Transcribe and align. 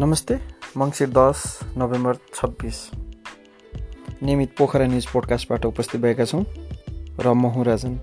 नमस्ते 0.00 0.34
मङ्सिर 0.78 1.08
दस 1.08 1.42
नोभेम्बर 1.78 2.16
छब्बिस। 2.34 2.76
नियमित 4.22 4.54
पोखरा 4.58 4.86
न्युज 4.86 5.06
पोडकास्टबाट 5.06 5.64
उपस्थित 5.66 6.00
भएका 6.00 6.24
छौँ 6.24 6.44
र 7.20 7.32
म 7.34 7.46
हुँ 7.46 7.64
राजन। 7.64 7.98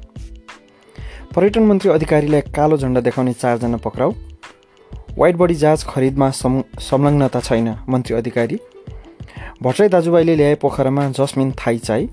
पर्यटन 1.36 1.64
मन्त्री 1.64 1.92
अधिकारीलाई 1.92 2.42
कालो 2.56 2.78
झन्डा 2.78 3.02
देखाउने 3.02 3.34
चारजना 3.34 3.78
पक्राउ। 3.78 4.12
वाइट 5.18 5.36
बडी 5.36 5.56
जहाज 5.56 5.84
खरिदमा 5.90 6.30
संलग्नता 6.30 7.40
छैन 7.40 7.76
मन्त्री 7.90 8.16
अधिकारी। 8.16 8.60
भट्टराई 9.64 9.90
दाजुभाइले 9.90 10.36
ल्याए 10.36 10.56
पोखरामा 10.62 11.10
Jasmine 11.18 11.52
Thai 11.58 11.78
chai. 11.80 12.10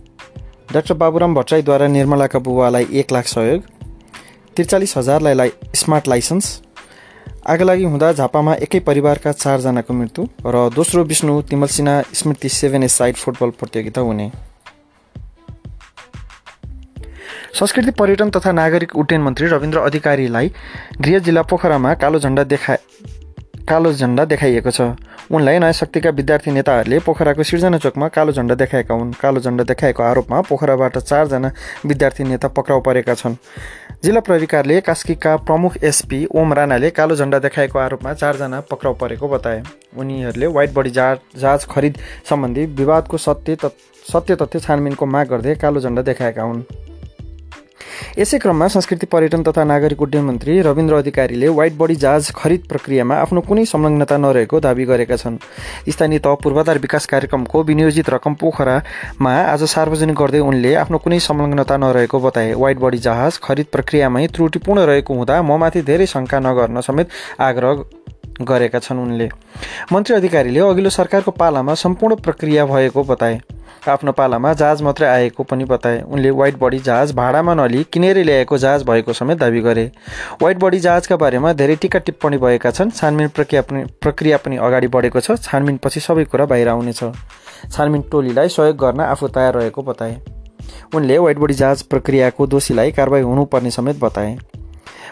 Doctor 0.73 0.95
Baburam 0.95 1.35
भट्टराईद्वारा 1.35 1.87
निर्मलाका 1.89 2.39
बुबालाई 2.39 2.87
एक 2.93 3.12
लाख 3.12 3.27
सहयोग। 3.27 3.61
त्रिचालिस 4.57 4.96
हजारलाई 4.96 5.51
स्मार्ट 5.75 6.09
लाइसेन्स। 6.09 6.61
आगलागी 7.44 7.84
हुँदा 7.84 8.12
झापामा 8.12 8.53
एकै 8.64 8.79
परिवारका 8.80 9.32
चारजनाको 9.32 9.94
मृत्यु 9.94 10.25
र 10.46 10.68
दोस्रो 10.75 11.02
विष्णु 11.04 11.40
तिमलसिना 11.43 12.00
स्मृति 12.14 12.48
सेभेन 12.48 12.82
ए 12.82 12.89
साइड 12.89 13.16
फुटबल 13.16 13.50
प्रतियोगिता 13.61 14.00
हुने। 14.00 14.30
संस्कृति 17.61 17.90
पर्यटन 18.00 18.30
तथा 18.30 18.52
नागरिक 18.52 18.96
उड्डयन 18.96 19.22
मन्त्री 19.22 19.46
रविन्द्र 19.46 19.79
अधिकारीलाई 19.80 20.50
गृह 21.00 21.18
जिल्ला 21.18 21.43
पोखरामा 21.43 21.94
कालो 21.94 22.18
झन्डा 22.18 22.44
देखा 22.44 22.76
कालो 23.68 23.93
झन्डा 23.93 24.25
देखाइएको 24.25 24.71
छ। 24.71 24.81
उनलाई 25.32 25.59
नयाँ 25.59 25.72
शक्तिका 25.72 26.11
विद्यार्थी 26.11 26.50
नेताहरूले 26.50 26.99
पोखराको 27.00 27.43
सिर्जना 27.43 27.79
चोकमा 27.79 28.09
कालो 28.09 28.32
झन्डा 28.32 28.55
देखाएका 28.55 28.95
हुन्। 28.95 29.13
कालो 29.17 29.41
झन्डा 29.41 29.64
देखाएको 29.64 30.03
आरोपमा 30.03 30.41
पोखराबाट 30.41 30.99
चारजना 30.99 31.50
विद्यार्थी 31.86 32.25
नेता 32.25 32.48
पक्राउ 32.48 32.81
परेका 32.81 33.14
छन्। 33.14 33.36
जिल्ला 34.05 34.20
प्रहरी 34.20 34.81
कास्कीका 34.81 35.36
प्रमुख 35.48 35.77
एसपी 35.83 36.25
ओम 36.34 36.53
राणाले 36.53 36.91
कालो 36.91 37.17
झन्डा 37.17 37.39
देखाएको 37.39 37.78
आरोपमा 37.78 38.12
चारजना 38.14 38.61
पक्राउ 38.70 38.94
परेको 38.94 39.28
बताए। 39.28 39.62
उनीहरूले 39.97 40.47
व्हाइट 40.47 40.75
बडी 40.75 40.91
जहाज 40.91 41.19
जहाज 41.36 41.64
खरिद 41.64 41.98
सम्बन्धी 42.31 42.66
विवादको 42.77 43.16
सत्य 43.19 43.56
सत्य 44.05 44.34
तथ्य 44.36 44.60
छानबिनको 44.60 45.06
माग 45.06 45.28
गर्दै 45.28 45.55
कालो 45.55 45.81
झन्डा 45.81 46.03
देखाएका 46.03 46.42
हुन्। 46.42 46.62
यसै 48.14 48.38
क्रममा 48.38 48.66
संस्कृति 48.68 49.06
पर्यटन 49.12 49.42
तथा 49.42 49.62
नागरिक 49.64 50.02
उड्डयन 50.02 50.24
मन्त्री 50.24 50.60
रविन्द्र 50.62 50.94
अधिकारीले 50.94 51.48
व्हाइट 51.48 51.72
बडी 51.78 51.94
जहाज 51.96 52.30
खरिद 52.32 52.66
प्रक्रियामा 52.68 53.14
आफ्नो 53.16 53.40
कुनै 53.42 53.64
संलग्नता 53.66 54.16
नरहेको 54.16 54.60
दावी 54.60 54.84
गरेका 54.86 55.16
छन्। 55.16 55.38
स्थानीय 55.90 56.18
तह 56.22 56.34
पूर्वाधार 56.42 56.78
विकास 56.78 57.06
कार्यक्रमको 57.06 57.62
विनियोजित 57.64 58.10
रकम 58.10 58.34
पोखरामा 58.38 59.32
आज 59.34 59.64
सार्वजनिक 59.66 60.16
गर्दै 60.16 60.40
उनले 60.46 60.74
आफ्नो 60.82 60.98
कुनै 60.98 61.18
संलग्नता 61.26 61.76
नरहेको 61.76 62.20
बताए। 62.20 62.52
व्हाइट 62.54 62.78
बडी 62.78 62.98
जहाज 63.08 63.38
खरिद 63.42 63.66
प्रक्रियामै 63.72 64.26
त्रुटिपूर्ण 64.30 64.86
रहेको 64.86 65.14
हुँदा 65.14 65.40
ममाथि 65.42 65.82
धेरै 65.82 66.06
शङ्का 66.06 66.40
नगर्न 66.46 66.80
समेत 66.86 67.18
आग्रह 67.40 67.82
गरेका 68.46 68.78
छन् 68.78 69.02
उनले। 69.02 69.28
मन्त्री 69.92 70.14
अधिकारीले 70.14 70.60
अघिल्लो 70.60 70.90
सरकारको 70.92 71.30
पालामा 71.42 71.74
सम्पूर्ण 71.82 72.22
प्रक्रिया 72.22 72.66
भएको 72.66 73.04
बताए। 73.10 73.40
आफ्नो 73.88 74.12
पालामा 74.12 74.52
जहाज 74.54 74.82
मात्रै 74.82 75.08
आएको 75.08 75.42
पनि 75.44 75.64
बताए। 75.64 76.00
उनले 76.02 76.30
व्हाइट 76.30 76.58
बडी 76.58 76.78
जहाज 76.80 77.12
भाडामा 77.12 77.54
नलिई 77.54 77.84
किनेरै 77.92 78.22
ल्याएको 78.22 78.58
जहाज 78.58 78.82
भएको 78.82 79.12
समेत 79.12 79.38
दावी 79.38 79.60
गरे। 79.60 79.84
व्हाइट 80.40 80.58
बडी 80.58 80.80
जहाजका 80.80 81.16
बारेमा 81.16 81.52
धेरै 81.52 81.76
टिका 81.76 81.98
टिप्पणी 81.98 82.38
भएका 82.38 82.70
छन्। 82.70 82.90
छानबिन 82.90 83.28
प्रक्रिया 83.28 83.62
पनि 83.62 83.84
प्रक्रिया 84.00 84.36
पनि 84.36 84.56
अगाडि 84.56 84.88
बढेको 84.88 85.20
छ। 85.20 85.36
छानबिनपछि 85.42 86.00
सबै 86.00 86.24
कुरा 86.24 86.46
बाहिर 86.46 86.68
आउनेछ। 86.68 87.04
छानबिन 87.70 88.02
टोलीलाई 88.10 88.48
सहयोग 88.48 88.76
गर्न 88.76 89.00
आफू 89.02 89.28
तयार 89.28 89.54
रहेको 89.54 89.82
बताए। 89.82 90.20
उनले 90.94 91.18
व्हाइट 91.18 91.38
बडी 91.38 91.54
जहाज 91.54 91.82
प्रक्रियाको 91.84 92.46
दोषीलाई 92.46 92.92
कारवाही 92.92 93.22
हुनुपर्ने 93.22 93.70
समेत 93.70 94.00
बताए। 94.00 94.36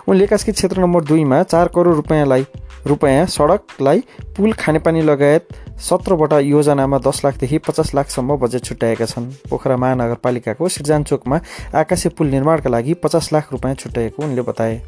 उनले 0.09 0.27
कास्की 0.27 0.53
क्षेत्र 0.53 0.81
नम्बर 0.81 1.05
दुईमा 1.05 1.43
चार 1.45 1.69
करोड 1.75 1.95
रुपियाँलाई 1.97 2.47
रुपियाँ 2.87 3.27
सडकलाई 3.27 4.03
पुल 4.37 4.53
खानेपानी 4.53 5.03
लगायत 5.03 5.49
सत्रवटा 5.81 6.39
योजनामा 6.41 6.99
दस 6.99 7.21
लाखदेखि 7.25 7.59
पचास 7.59 7.95
लाखसम्म 7.95 8.37
बजेट 8.37 8.65
छुट्याएका 8.65 9.07
छन्। 9.07 9.31
पोखरा 9.51 9.77
महानगरपालिकाको 9.77 10.69
सिर्जान 10.69 11.05
चोकमा 11.05 11.41
आकाशे 11.75 12.09
पुल 12.09 12.27
निर्माणका 12.29 12.71
लागि 12.71 12.95
पचास 13.05 13.33
लाख 13.33 13.53
रुपियाँ 13.53 13.75
छुट्याएको 13.75 14.23
उनले 14.23 14.43
बताए। 14.43 14.81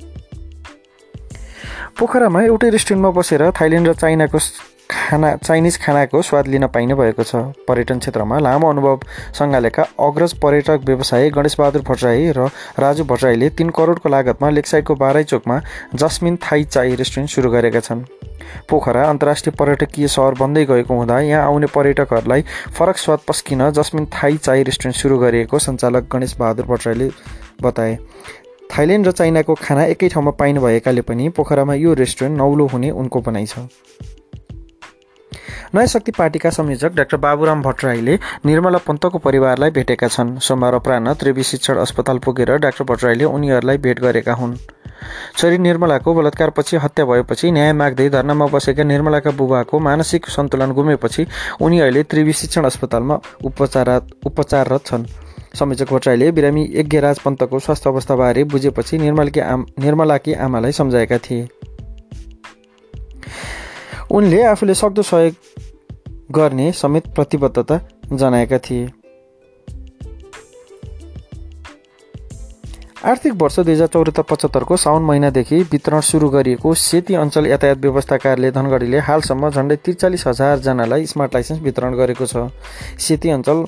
पोखरामा 1.99 2.43
एउटै 2.43 2.71
रेस्टुरेन्टमा 2.71 3.11
बसेर 3.11 3.51
थाइल्यान्ड 3.51 3.89
र 3.89 3.95
चाइनाको 3.95 4.39
खाना 5.05 5.35
चाइनिज 5.37 5.77
खानाको 5.77 6.21
स्वाद 6.23 6.47
लिन 6.49 6.67
पाइने 6.67 6.95
भएको 6.97 7.23
छ। 7.23 7.37
पर्यटन 7.69 7.99
क्षेत्रमा 7.99 8.39
लामो 8.41 8.69
अनुभव 8.71 9.01
सङ्घालेका 9.37 9.83
अग्रज 10.01 10.33
पर्यटक 10.41 10.81
व्यवसायी 10.87 11.31
गणेशबहादुर 11.31 11.83
भट्टराई 11.89 12.31
र 12.33 12.49
राजु 12.81 13.05
भट्टराईले 13.05 13.49
तिन 13.53 13.71
करोडको 13.71 14.09
लागतमा 14.09 14.51
लेकसाइडको 14.51 14.95
बाराई 14.95 15.25
चोकमा 15.25 15.61
जस्मिन 15.95 16.37
थाई 16.41 16.65
चाई 16.67 16.95
रेस्टुरेन्ट 16.97 17.31
सुरु 17.31 17.51
गरेका 17.51 17.81
छन्। 17.81 18.01
पोखरा 18.69 19.05
अन्तर्राष्ट्रिय 19.05 19.55
पर्यटकीय 19.59 20.09
सहर 20.09 20.35
बन्दै 20.41 20.65
गएको 20.65 20.95
हुँदा 20.95 21.21
यहाँ 21.21 21.45
आउने 21.45 21.67
पर्यटकहरूलाई 21.77 22.43
फरक 22.73 22.97
स्वाद 22.97 23.21
पस्किन 23.29 23.71
जस्मिन 23.73 24.07
थाई 24.15 24.37
चाई 24.39 24.63
रेस्टुरेन्ट 24.65 24.97
सुरु 24.97 25.19
गरिएको 25.19 25.59
सञ्चालक 25.59 26.09
गणेश 26.13 26.37
बहादुर 26.39 26.67
भट्टराईले 26.67 27.11
बताए। 27.63 27.99
थाइल्यान्ड 28.73 29.07
र 29.07 29.13
चाइनाको 29.13 29.55
खाना 29.61 29.85
एकै 29.93 30.09
ठाउँमा 30.09 30.31
पाइने 30.41 30.61
भएकाले 30.61 31.03
पनि 31.05 31.29
पोखरामा 31.37 31.75
यो 31.77 31.93
रेस्टुरेन्ट 31.95 32.39
नौलो 32.39 32.67
हुने 32.73 32.91
उनको 32.93 33.21
भनाइ 33.21 33.47
छ। 33.47 33.69
नयाँ 35.75 35.87
शक्ति 35.87 36.13
पार्टीका 36.13 36.51
संयोजक 36.51 36.93
डाक्टर 36.95 37.17
बाबुराम 37.17 37.63
भट्टराईले 37.63 38.19
निर्मला 38.47 38.79
पन्तको 38.79 39.19
परिवारलाई 39.19 39.71
भेटेका 39.71 40.09
छन्। 40.09 40.39
सोमबार 40.39 40.75
अपराह 40.75 41.15
त्रिवी 41.15 41.43
शिक्षण 41.43 41.77
अस्पताल 41.77 42.19
पुगेर 42.19 42.57
डाक्टर 42.57 42.85
भट्टराईले 42.85 43.25
उनीहरूलाई 43.25 43.79
भेट 43.79 44.01
गरेका 44.01 44.35
हुन्। 44.35 44.55
छोरी 45.37 45.59
निर्मलाको 45.59 46.15
बलात्कारपछि 46.15 46.77
हत्या 46.77 47.05
भएपछि 47.05 47.51
न्याय 47.51 47.73
माग्दै 47.73 48.09
धर्नामा 48.09 48.47
बसेका 48.47 48.85
निर्मलाका 48.85 49.31
बुबाको 49.31 49.79
मानसिक 49.81 50.27
सन्तुलन 50.29 50.73
गुमेपछि 50.73 51.27
उनी 51.61 51.81
अहिले 51.81 52.03
त्रिवी 52.05 52.33
शिक्षण 52.33 52.65
अस्पतालमा 52.65 53.19
उपचार 53.45 53.91
उपचाररत 54.27 54.87
छन्। 54.87 55.07
संयोजक 55.59 55.93
भट्टराईले 55.93 56.31
बिरामी 56.33 56.69
यज्ञराज 56.75 57.19
पन्तको 57.19 57.59
स्वास्थ्य 57.59 57.91
अवस्थाबारे 57.91 58.45
बुझेपछि 58.47 58.99
निर्मलकी 58.99 59.41
आम 59.41 59.67
निर्मलाकी 59.81 60.33
आमालाई 60.39 60.73
सम्झाएका 60.73 61.19
थिए। 61.19 61.49
उनले 64.11 64.43
आफूले 64.45 64.75
सक्दो 64.75 65.03
सहयोग 65.03 65.35
गर्ने 66.35 66.71
समेत 66.73 67.15
प्रतिबद्धता 67.15 67.81
जनाएका 68.13 68.59
थिए। 68.59 68.91
आर्थिक 73.05 73.33
वर्ष 73.33 73.59
दुई 73.61 73.73
हजार 73.73 73.87
चौहत्तर 73.87 74.23
पचहत्तरको 74.23 74.77
साउन 74.77 75.03
महिनादेखि 75.03 75.57
वितरण 75.73 76.01
सुरु 76.01 76.29
गरिएको 76.29 76.75
सेती 76.75 77.15
अञ्चल 77.15 77.47
यातायात 77.47 77.79
व्यवस्था 77.79 78.17
कार्यालय 78.17 78.51
धनगढीले 78.51 78.99
हालसम्म 78.99 79.51
झन्डै 79.51 79.77
त्रिचालिस 79.77 80.27
हजारजनालाई 80.27 81.07
स्मार्ट 81.07 81.35
लाइसेन्स 81.35 81.61
वितरण 81.63 81.95
गरेको 81.95 82.27
छ। 82.27 82.49
सेती 82.99 83.31
अञ्चल 83.31 83.65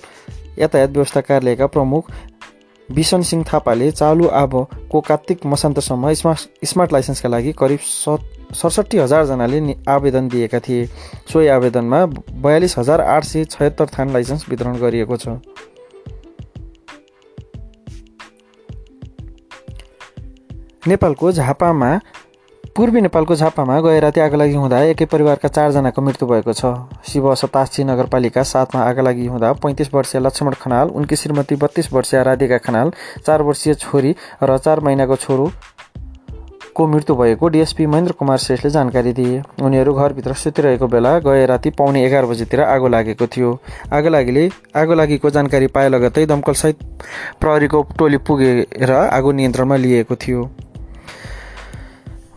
यातायात 0.59 0.91
व्यवस्था 0.91 1.21
कार्यालयका 1.21 1.67
प्रमुख 1.67 2.11
बिसन 2.89 3.23
सिंह 3.23 3.45
थापाले 3.45 3.91
चालु 3.93 4.27
आबको 4.35 5.01
कार्तिक 5.01 5.47
मसान्तसम्म 5.47 6.13
स्मार्ट 6.13 6.65
स्मार्ट 6.65 6.93
लाइसेन्सका 6.93 7.29
लागि 7.29 7.53
करिब 7.53 7.79
सडसठी 7.79 8.99
हजारजनाले 8.99 9.61
आवेदन 9.89 10.29
दिएका 10.29 10.59
थिए। 10.61 10.87
सोही 11.33 11.49
आवेदनमा 11.49 12.05
बयालिस 12.07 12.79
हजार 12.79 13.01
आठ 13.01 13.25
सय 13.25 13.45
छयत्तर 13.47 13.87
थान 13.99 14.11
लाइसेन्स 14.11 14.49
वितरण 14.49 14.77
गरिएको 14.77 15.17
छ। 15.17 15.29
नेपालको 20.87 21.33
झापामा 21.33 21.91
पूर्वी 22.75 23.01
नेपालको 23.01 23.35
झापामा 23.35 23.81
गए 23.81 23.99
राति 24.01 24.21
आगलागी 24.21 24.55
हुँदा 24.55 24.81
एकै 24.85 25.05
परिवारका 25.05 25.49
चारजनाको 25.49 26.03
मृत्यु 26.03 26.29
भएको 26.29 26.53
छ। 26.53 26.73
शिव 27.05 27.35
सतासी 27.35 27.85
नगरपालिका 27.85 28.43
सातमा 28.43 28.83
आगलागी 28.83 29.27
हुँदा 29.27 29.53
पैँतिस 29.63 29.93
वर्षीय 29.95 30.21
लक्ष्मण 30.21 30.55
खनाल 30.63 30.89
उनकी 30.91 31.17
श्रीमती 31.17 31.57
बत्तीस 31.57 31.93
वर्षीय 31.93 32.23
राधिका 32.23 32.59
खनाल 32.59 32.93
चार 33.27 33.43
वर्षीय 33.43 33.75
छोरी 33.77 34.15
र 34.43 34.59
चार 34.59 34.81
महिनाको 34.81 35.17
छोरो 35.17 35.51
को 36.77 36.87
मृत्यु 36.87 37.17
भएको 37.17 37.49
डिएसपी 37.49 37.87
महेन्द्र 37.87 38.13
कुमार 38.13 38.39
श्रेष्ठले 38.39 38.71
जानकारी 38.71 39.13
दिए। 39.13 39.43
उनीहरू 39.63 39.93
घरभित्र 39.95 40.33
सुतिरहेको 40.35 40.87
बेला 40.87 41.19
गए 41.21 41.47
राति 41.47 41.71
पाउने 41.71 42.05
एघार 42.07 42.27
बजीतिर 42.27 42.61
आगो 42.63 42.89
लागेको 42.89 43.27
थियो। 43.27 43.59
आगो 43.93 44.09
लागिले 44.09 44.49
आगो 44.77 44.95
लागेको 44.95 45.31
जानकारी 45.31 45.67
पाए 45.73 45.89
लगत्तै 45.89 46.27
दमकलसहित 46.27 46.85
प्रहरीको 47.41 47.83
टोली 47.99 48.17
पुगेर 48.21 48.91
आगो 48.93 49.33
नियन्त्रणमा 49.33 49.77
लिएको 49.77 50.17
थियो। 50.17 50.51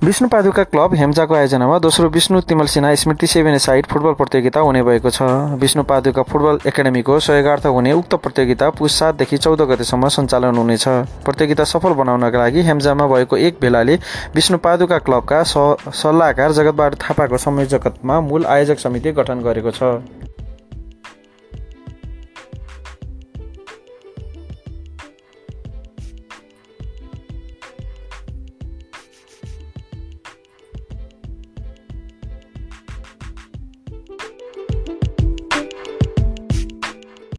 विष्णु 0.04 0.28
पादुका 0.30 0.64
क्लब 0.64 0.94
हेम्जाको 0.96 1.34
आयोजनामा 1.36 1.78
दोस्रो 1.80 2.08
विष्णु 2.10 2.40
तिमल 2.42 2.66
Sinha 2.66 2.94
Smriti 2.96 3.28
seven 3.28 3.58
side 3.58 3.86
football 3.86 4.14
प्रतियोगिता 4.16 4.60
हुने 4.60 4.84
भएको 4.84 5.10
छ। 5.10 5.22
विष्णु 5.60 5.84
पादुका 5.84 6.24
फुटबल 6.24 6.60
एकाडेमीको 6.68 7.20
सहयोगार्थ 7.20 7.66
हुने 7.68 7.92
उक्त 7.94 8.16
प्रतियोगिता 8.16 8.70
पुस 8.80 9.00
सातदेखि 9.00 9.38
चौध 9.38 9.62
गतेसम्म 9.62 10.08
सञ्चालन 10.08 10.58
हुनेछ। 10.58 10.88
प्रतियोगिता 11.26 11.64
सफल 11.66 11.94
बनाउनका 12.00 12.40
लागि 12.40 12.62
हेम्जामा 12.64 13.08
भएको 13.08 13.38
एक 13.40 13.58
भेलाले 13.62 14.00
विष्णु 14.36 14.58
पादुका 14.64 14.98
क्लबका 15.00 15.44
सल्लाहकार 15.44 16.52
जगतबहादुर 16.54 17.00
थापाको 17.04 17.38
संयोजकत्वमा 17.40 18.20
मूल 18.22 18.46
आयोजक 18.48 18.80
समिति 18.80 19.12
गठन 19.12 19.42
गरेको 19.44 19.72
छ। 19.72 19.84